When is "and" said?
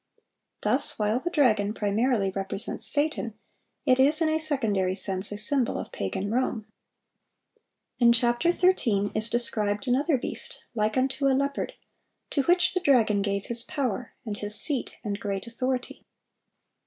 14.25-14.37, 15.03-15.19